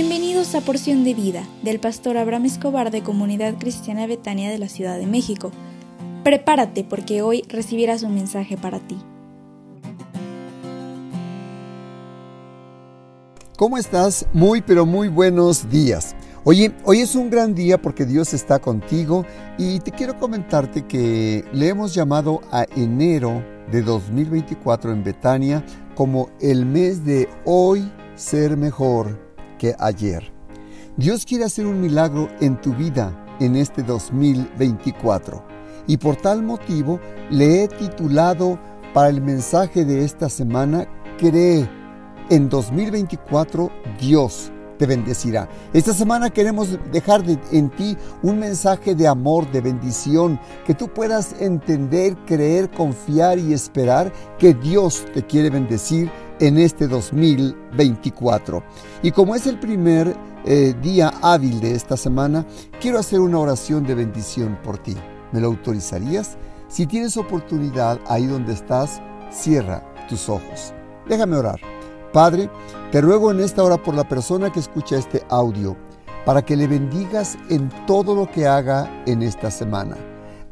Bienvenidos 0.00 0.54
a 0.54 0.60
Porción 0.60 1.02
de 1.02 1.12
Vida 1.12 1.42
del 1.64 1.80
pastor 1.80 2.18
Abraham 2.18 2.44
Escobar 2.44 2.92
de 2.92 3.02
Comunidad 3.02 3.58
Cristiana 3.58 4.06
Betania 4.06 4.48
de 4.48 4.56
la 4.56 4.68
Ciudad 4.68 4.96
de 4.96 5.08
México. 5.08 5.50
Prepárate 6.22 6.84
porque 6.84 7.20
hoy 7.20 7.42
recibirás 7.48 8.04
un 8.04 8.14
mensaje 8.14 8.56
para 8.56 8.78
ti. 8.78 8.96
¿Cómo 13.56 13.76
estás? 13.76 14.28
Muy 14.32 14.62
pero 14.62 14.86
muy 14.86 15.08
buenos 15.08 15.68
días. 15.68 16.14
Oye, 16.44 16.72
hoy 16.84 17.00
es 17.00 17.16
un 17.16 17.28
gran 17.28 17.56
día 17.56 17.82
porque 17.82 18.06
Dios 18.06 18.32
está 18.34 18.60
contigo 18.60 19.26
y 19.58 19.80
te 19.80 19.90
quiero 19.90 20.16
comentarte 20.20 20.86
que 20.86 21.44
le 21.52 21.66
hemos 21.66 21.92
llamado 21.92 22.40
a 22.52 22.66
enero 22.76 23.42
de 23.72 23.82
2024 23.82 24.92
en 24.92 25.02
Betania 25.02 25.64
como 25.96 26.30
el 26.40 26.66
mes 26.66 27.04
de 27.04 27.28
hoy 27.44 27.90
ser 28.14 28.56
mejor 28.56 29.27
que 29.58 29.74
ayer. 29.78 30.32
Dios 30.96 31.24
quiere 31.24 31.44
hacer 31.44 31.66
un 31.66 31.80
milagro 31.80 32.28
en 32.40 32.60
tu 32.60 32.74
vida 32.74 33.26
en 33.40 33.56
este 33.56 33.82
2024 33.82 35.44
y 35.86 35.96
por 35.96 36.16
tal 36.16 36.42
motivo 36.42 37.00
le 37.30 37.64
he 37.64 37.68
titulado 37.68 38.58
para 38.94 39.08
el 39.08 39.20
mensaje 39.20 39.84
de 39.84 40.04
esta 40.04 40.28
semana 40.28 40.86
Cree 41.18 41.68
en 42.30 42.48
2024 42.48 43.70
Dios 44.00 44.52
te 44.78 44.86
bendecirá. 44.86 45.48
Esta 45.72 45.92
semana 45.92 46.30
queremos 46.30 46.78
dejar 46.92 47.24
en 47.52 47.70
ti 47.70 47.96
un 48.22 48.38
mensaje 48.38 48.94
de 48.94 49.08
amor, 49.08 49.50
de 49.50 49.60
bendición, 49.60 50.38
que 50.64 50.74
tú 50.74 50.88
puedas 50.88 51.34
entender, 51.40 52.16
creer, 52.26 52.70
confiar 52.70 53.38
y 53.38 53.52
esperar 53.52 54.12
que 54.38 54.54
Dios 54.54 55.04
te 55.12 55.26
quiere 55.26 55.50
bendecir 55.50 56.10
en 56.40 56.58
este 56.58 56.88
2024. 56.88 58.62
Y 59.02 59.10
como 59.10 59.34
es 59.34 59.46
el 59.46 59.58
primer 59.58 60.16
eh, 60.44 60.74
día 60.82 61.12
hábil 61.22 61.60
de 61.60 61.74
esta 61.74 61.96
semana, 61.96 62.46
quiero 62.80 62.98
hacer 62.98 63.20
una 63.20 63.38
oración 63.38 63.84
de 63.84 63.94
bendición 63.94 64.58
por 64.62 64.78
ti. 64.78 64.96
¿Me 65.32 65.40
lo 65.40 65.48
autorizarías? 65.48 66.36
Si 66.68 66.86
tienes 66.86 67.16
oportunidad 67.16 67.98
ahí 68.08 68.26
donde 68.26 68.52
estás, 68.52 69.00
cierra 69.30 69.82
tus 70.08 70.28
ojos. 70.28 70.72
Déjame 71.08 71.36
orar. 71.36 71.60
Padre, 72.12 72.50
te 72.90 73.00
ruego 73.00 73.30
en 73.30 73.40
esta 73.40 73.62
hora 73.62 73.76
por 73.76 73.94
la 73.94 74.08
persona 74.08 74.50
que 74.50 74.60
escucha 74.60 74.96
este 74.96 75.22
audio, 75.28 75.76
para 76.24 76.42
que 76.42 76.56
le 76.56 76.66
bendigas 76.66 77.36
en 77.50 77.68
todo 77.86 78.14
lo 78.14 78.30
que 78.30 78.46
haga 78.46 79.02
en 79.06 79.22
esta 79.22 79.50
semana. 79.50 79.96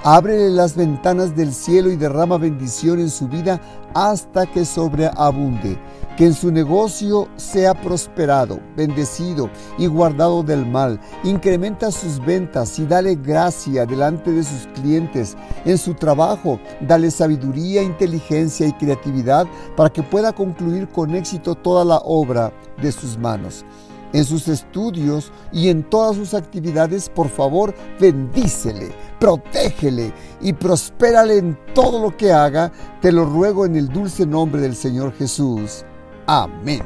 Ábrele 0.08 0.50
las 0.50 0.76
ventanas 0.76 1.34
del 1.34 1.52
cielo 1.52 1.90
y 1.90 1.96
derrama 1.96 2.38
bendición 2.38 3.00
en 3.00 3.10
su 3.10 3.26
vida 3.26 3.60
hasta 3.92 4.46
que 4.46 4.64
sobreabunde. 4.64 5.76
Que 6.16 6.26
en 6.26 6.34
su 6.34 6.52
negocio 6.52 7.26
sea 7.34 7.74
prosperado, 7.74 8.60
bendecido 8.76 9.50
y 9.78 9.88
guardado 9.88 10.44
del 10.44 10.64
mal. 10.64 11.00
Incrementa 11.24 11.90
sus 11.90 12.24
ventas 12.24 12.78
y 12.78 12.86
dale 12.86 13.16
gracia 13.16 13.84
delante 13.84 14.30
de 14.30 14.44
sus 14.44 14.68
clientes. 14.80 15.36
En 15.64 15.76
su 15.76 15.94
trabajo, 15.94 16.60
dale 16.82 17.10
sabiduría, 17.10 17.82
inteligencia 17.82 18.68
y 18.68 18.74
creatividad 18.74 19.48
para 19.76 19.91
que 19.91 20.04
pueda 20.04 20.32
concluir 20.32 20.86
con 20.86 21.16
éxito 21.16 21.56
toda 21.56 21.84
la 21.84 21.96
obra 22.04 22.52
de 22.80 22.92
sus 22.92 23.18
manos 23.18 23.64
en 24.12 24.24
sus 24.24 24.48
estudios 24.48 25.30
y 25.52 25.68
en 25.68 25.82
todas 25.82 26.16
sus 26.16 26.32
actividades, 26.32 27.08
por 27.08 27.28
favor, 27.28 27.74
bendícele, 28.00 28.91
protégele 29.27 30.12
y 30.41 30.52
prospérale 30.52 31.38
en 31.38 31.58
todo 31.74 32.00
lo 32.00 32.16
que 32.16 32.32
haga. 32.32 32.70
Te 33.00 33.10
lo 33.10 33.24
ruego 33.24 33.66
en 33.66 33.74
el 33.74 33.88
dulce 33.88 34.24
nombre 34.24 34.60
del 34.60 34.77
Señor 34.77 35.12
Jesús. 35.14 35.84
Amén. 36.28 36.82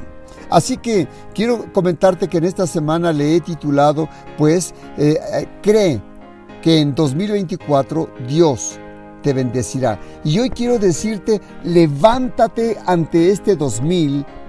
Así 0.48 0.78
que 0.78 1.06
quiero 1.34 1.70
comentarte 1.74 2.28
que 2.28 2.38
en 2.38 2.44
esta 2.44 2.66
semana 2.66 3.12
le 3.12 3.36
he 3.36 3.40
titulado, 3.40 4.08
pues, 4.38 4.72
eh, 4.96 5.18
eh, 5.34 5.48
cree 5.62 6.00
que 6.62 6.80
en 6.80 6.94
2024 6.94 8.08
Dios 8.26 8.78
te 9.22 9.34
bendecirá. 9.34 10.00
Y 10.24 10.38
hoy 10.38 10.48
quiero 10.48 10.78
decirte, 10.78 11.42
levántate 11.62 12.78
ante 12.86 13.30
este 13.30 13.54
2024, 13.54 14.39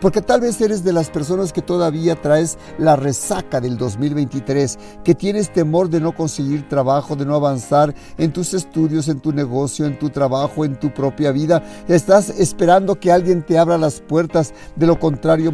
porque 0.00 0.22
tal 0.22 0.40
vez 0.40 0.60
eres 0.60 0.84
de 0.84 0.92
las 0.92 1.10
personas 1.10 1.52
que 1.52 1.62
todavía 1.62 2.20
traes 2.20 2.58
la 2.78 2.96
resaca 2.96 3.60
del 3.60 3.76
2023, 3.76 4.78
que 5.02 5.14
tienes 5.14 5.52
temor 5.52 5.88
de 5.88 6.00
no 6.00 6.14
conseguir 6.14 6.68
trabajo, 6.68 7.16
de 7.16 7.24
no 7.24 7.34
avanzar 7.34 7.94
en 8.18 8.32
tus 8.32 8.54
estudios, 8.54 9.08
en 9.08 9.20
tu 9.20 9.32
negocio, 9.32 9.86
en 9.86 9.98
tu 9.98 10.10
trabajo, 10.10 10.64
en 10.64 10.78
tu 10.78 10.92
propia 10.92 11.32
vida. 11.32 11.62
Estás 11.88 12.28
esperando 12.30 13.00
que 13.00 13.10
alguien 13.10 13.42
te 13.42 13.58
abra 13.58 13.78
las 13.78 14.00
puertas, 14.00 14.52
de 14.76 14.86
lo 14.86 14.98
contrario 14.98 15.50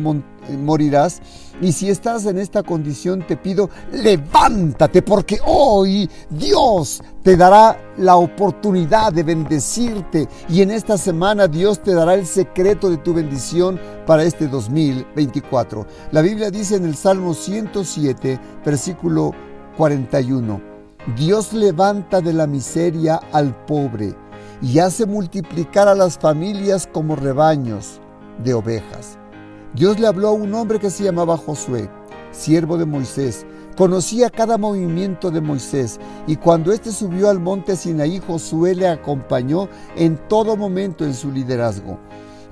morirás. 0.55 1.21
Y 1.61 1.73
si 1.73 1.89
estás 1.89 2.27
en 2.27 2.39
esta 2.39 2.63
condición, 2.63 3.27
te 3.27 3.37
pido, 3.37 3.71
levántate, 3.91 5.01
porque 5.01 5.39
hoy 5.47 6.09
Dios 6.29 7.03
te 7.23 7.37
dará 7.37 7.95
la 7.97 8.17
oportunidad 8.17 9.13
de 9.13 9.23
bendecirte. 9.23 10.29
Y 10.51 10.61
en 10.61 10.71
esta 10.71 10.99
semana 10.99 11.49
Dios 11.49 11.83
te 11.83 11.95
dará 11.95 12.15
el 12.15 12.27
secreto 12.27 12.91
de 12.91 12.99
tu 12.99 13.15
bendición 13.15 13.36
para 14.07 14.25
este 14.25 14.49
2024. 14.49 15.87
La 16.11 16.23
Biblia 16.23 16.51
dice 16.51 16.77
en 16.77 16.87
el 16.87 16.97
Salmo 16.97 17.35
107, 17.35 18.41
versículo 18.65 19.33
41, 19.77 20.61
Dios 21.17 21.53
levanta 21.53 22.23
de 22.23 22.33
la 22.33 22.47
miseria 22.47 23.21
al 23.33 23.55
pobre 23.67 24.15
y 24.63 24.79
hace 24.79 25.05
multiplicar 25.05 25.87
a 25.87 25.95
las 25.95 26.19
familias 26.19 26.89
como 26.91 27.15
rebaños 27.15 28.01
de 28.43 28.55
ovejas. 28.55 29.19
Dios 29.75 30.01
le 30.01 30.07
habló 30.07 30.29
a 30.29 30.33
un 30.33 30.55
hombre 30.55 30.79
que 30.79 30.89
se 30.89 31.05
llamaba 31.05 31.37
Josué, 31.37 31.91
siervo 32.33 32.79
de 32.79 32.87
Moisés. 32.87 33.45
Conocía 33.77 34.31
cada 34.31 34.57
movimiento 34.57 35.31
de 35.31 35.43
Moisés 35.43 36.01
y 36.27 36.37
cuando 36.37 36.73
éste 36.73 36.91
subió 36.91 37.29
al 37.29 37.39
monte 37.39 37.77
Sinaí, 37.77 38.19
Josué 38.19 38.75
le 38.75 38.89
acompañó 38.89 39.69
en 39.95 40.17
todo 40.29 40.57
momento 40.57 41.05
en 41.05 41.13
su 41.13 41.31
liderazgo. 41.31 41.99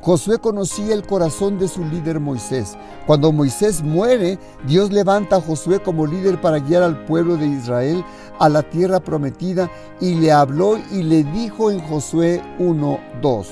Josué 0.04 0.38
conocía 0.38 0.92
el 0.92 1.06
corazón 1.06 1.58
de 1.58 1.66
su 1.66 1.82
líder 1.82 2.20
Moisés. 2.20 2.76
Cuando 3.06 3.32
Moisés 3.32 3.82
muere, 3.82 4.38
Dios 4.66 4.92
levanta 4.92 5.36
a 5.36 5.40
Josué 5.40 5.80
como 5.80 6.06
líder 6.06 6.42
para 6.42 6.58
guiar 6.58 6.82
al 6.82 7.06
pueblo 7.06 7.38
de 7.38 7.46
Israel 7.46 8.04
a 8.38 8.50
la 8.50 8.62
tierra 8.62 9.00
prometida 9.00 9.70
y 10.02 10.16
le 10.16 10.30
habló 10.30 10.76
y 10.92 11.04
le 11.04 11.24
dijo 11.24 11.70
en 11.70 11.80
Josué 11.80 12.42
1:2, 12.58 13.46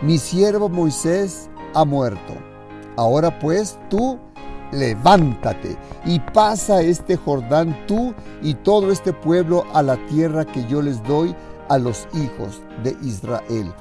mi 0.00 0.16
siervo 0.16 0.70
Moisés 0.70 1.50
ha 1.74 1.84
muerto 1.84 2.32
Ahora 2.96 3.38
pues 3.38 3.78
tú 3.90 4.18
levántate 4.72 5.76
y 6.06 6.20
pasa 6.20 6.80
este 6.80 7.18
Jordán 7.18 7.86
tú 7.86 8.14
y 8.40 8.54
todo 8.54 8.90
este 8.90 9.12
pueblo 9.12 9.66
a 9.74 9.82
la 9.82 9.98
tierra 10.06 10.46
que 10.46 10.66
yo 10.66 10.80
les 10.80 11.02
doy 11.02 11.36
a 11.68 11.76
los 11.76 12.08
hijos 12.14 12.62
de 12.82 12.96
Israel. 13.02 13.74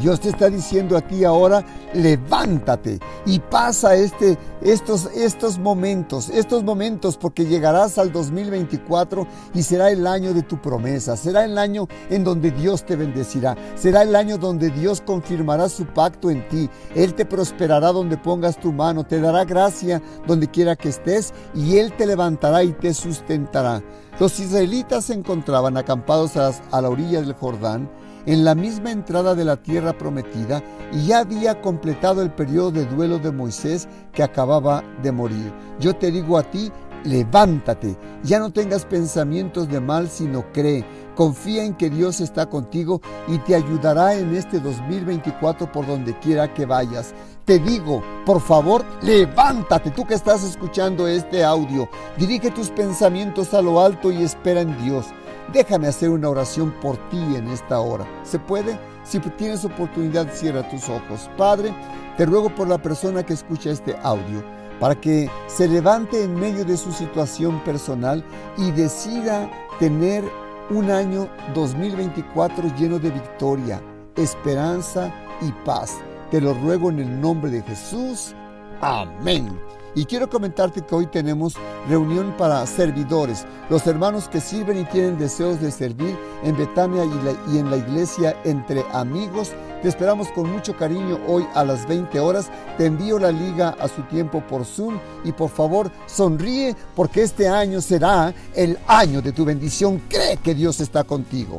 Dios 0.00 0.20
te 0.20 0.30
está 0.30 0.48
diciendo 0.48 0.96
a 0.96 1.00
ti 1.00 1.24
ahora, 1.24 1.64
levántate 1.94 2.98
y 3.26 3.38
pasa 3.38 3.94
este, 3.94 4.38
estos, 4.62 5.06
estos 5.14 5.58
momentos, 5.58 6.28
estos 6.28 6.64
momentos 6.64 7.16
porque 7.16 7.46
llegarás 7.46 7.98
al 7.98 8.12
2024 8.12 9.26
y 9.54 9.62
será 9.62 9.90
el 9.90 10.06
año 10.06 10.34
de 10.34 10.42
tu 10.42 10.60
promesa, 10.60 11.16
será 11.16 11.44
el 11.44 11.58
año 11.58 11.88
en 12.10 12.24
donde 12.24 12.50
Dios 12.50 12.84
te 12.84 12.96
bendecirá, 12.96 13.56
será 13.74 14.02
el 14.02 14.16
año 14.16 14.38
donde 14.38 14.70
Dios 14.70 15.00
confirmará 15.00 15.68
su 15.68 15.86
pacto 15.86 16.30
en 16.30 16.46
ti, 16.48 16.70
Él 16.94 17.14
te 17.14 17.24
prosperará 17.24 17.92
donde 17.92 18.16
pongas 18.16 18.58
tu 18.58 18.72
mano, 18.72 19.04
te 19.04 19.20
dará 19.20 19.44
gracia 19.44 20.02
donde 20.26 20.48
quiera 20.48 20.76
que 20.76 20.88
estés 20.88 21.32
y 21.54 21.78
Él 21.78 21.92
te 21.96 22.06
levantará 22.06 22.62
y 22.64 22.72
te 22.72 22.94
sustentará. 22.94 23.82
Los 24.18 24.38
israelitas 24.40 25.06
se 25.06 25.14
encontraban 25.14 25.76
acampados 25.76 26.36
a 26.36 26.80
la 26.80 26.88
orilla 26.88 27.20
del 27.22 27.32
Jordán, 27.32 27.90
en 28.26 28.44
la 28.44 28.54
misma 28.54 28.90
entrada 28.90 29.34
de 29.34 29.44
la 29.44 29.56
tierra 29.56 29.92
prometida 29.92 30.62
y 30.92 31.06
ya 31.06 31.20
había 31.20 31.60
completado 31.60 32.22
el 32.22 32.30
periodo 32.30 32.70
de 32.72 32.86
duelo 32.86 33.18
de 33.18 33.32
Moisés 33.32 33.88
que 34.12 34.22
acababa 34.22 34.82
de 35.02 35.12
morir. 35.12 35.52
Yo 35.80 35.94
te 35.94 36.10
digo 36.10 36.38
a 36.38 36.42
ti, 36.42 36.70
levántate, 37.04 37.96
ya 38.22 38.38
no 38.38 38.52
tengas 38.52 38.84
pensamientos 38.84 39.68
de 39.68 39.80
mal, 39.80 40.08
sino 40.08 40.44
cree. 40.52 40.84
Confía 41.14 41.64
en 41.64 41.74
que 41.74 41.90
Dios 41.90 42.20
está 42.20 42.46
contigo 42.46 43.00
y 43.28 43.38
te 43.38 43.54
ayudará 43.54 44.14
en 44.14 44.34
este 44.34 44.60
2024 44.60 45.70
por 45.70 45.86
donde 45.86 46.18
quiera 46.18 46.54
que 46.54 46.64
vayas. 46.64 47.14
Te 47.44 47.58
digo, 47.58 48.02
por 48.24 48.40
favor, 48.40 48.84
levántate, 49.02 49.90
tú 49.90 50.04
que 50.04 50.14
estás 50.14 50.44
escuchando 50.44 51.08
este 51.08 51.44
audio. 51.44 51.88
Dirige 52.16 52.50
tus 52.50 52.70
pensamientos 52.70 53.52
a 53.52 53.60
lo 53.60 53.80
alto 53.80 54.10
y 54.12 54.22
espera 54.22 54.60
en 54.60 54.80
Dios. 54.84 55.06
Déjame 55.52 55.88
hacer 55.88 56.08
una 56.08 56.30
oración 56.30 56.72
por 56.80 56.96
ti 57.10 57.18
en 57.36 57.46
esta 57.48 57.78
hora. 57.78 58.06
¿Se 58.22 58.38
puede? 58.38 58.78
Si 59.04 59.18
tienes 59.18 59.64
oportunidad, 59.66 60.32
cierra 60.32 60.66
tus 60.70 60.88
ojos. 60.88 61.28
Padre, 61.36 61.74
te 62.16 62.24
ruego 62.24 62.54
por 62.54 62.68
la 62.68 62.80
persona 62.80 63.22
que 63.22 63.34
escucha 63.34 63.70
este 63.70 63.94
audio, 64.02 64.42
para 64.80 64.98
que 64.98 65.30
se 65.48 65.68
levante 65.68 66.24
en 66.24 66.34
medio 66.34 66.64
de 66.64 66.78
su 66.78 66.90
situación 66.90 67.62
personal 67.64 68.24
y 68.56 68.70
decida 68.70 69.50
tener 69.78 70.24
un 70.70 70.90
año 70.90 71.28
2024 71.54 72.74
lleno 72.76 72.98
de 72.98 73.10
victoria, 73.10 73.82
esperanza 74.16 75.12
y 75.42 75.52
paz. 75.66 75.98
Te 76.30 76.40
lo 76.40 76.54
ruego 76.54 76.88
en 76.88 77.00
el 77.00 77.20
nombre 77.20 77.50
de 77.50 77.60
Jesús. 77.62 78.34
Amén. 78.82 79.60
Y 79.94 80.06
quiero 80.06 80.28
comentarte 80.28 80.82
que 80.82 80.94
hoy 80.94 81.06
tenemos 81.06 81.54
reunión 81.88 82.34
para 82.36 82.66
servidores, 82.66 83.46
los 83.70 83.86
hermanos 83.86 84.28
que 84.28 84.40
sirven 84.40 84.80
y 84.80 84.84
tienen 84.86 85.18
deseos 85.18 85.60
de 85.60 85.70
servir 85.70 86.18
en 86.42 86.56
Betania 86.56 87.04
y, 87.04 87.58
en 87.58 87.70
la 87.70 87.76
iglesia 87.76 88.36
entre 88.42 88.84
amigos. 88.92 89.52
Te 89.82 89.88
esperamos 89.88 90.32
con 90.32 90.50
mucho 90.50 90.76
cariño 90.76 91.20
hoy 91.28 91.46
a 91.54 91.62
las 91.62 91.86
20 91.86 92.18
horas. 92.18 92.50
Te 92.76 92.86
envío 92.86 93.20
la 93.20 93.30
liga 93.30 93.76
a 93.78 93.86
su 93.86 94.02
tiempo 94.02 94.40
por 94.40 94.64
Zoom 94.64 94.98
y 95.22 95.30
por 95.30 95.50
favor 95.50 95.88
sonríe 96.06 96.74
porque 96.96 97.22
este 97.22 97.48
año 97.48 97.80
será 97.80 98.34
el 98.56 98.76
año 98.88 99.22
de 99.22 99.30
tu 99.30 99.44
bendición. 99.44 100.02
Cree 100.08 100.38
que 100.38 100.56
Dios 100.56 100.80
está 100.80 101.04
contigo. 101.04 101.56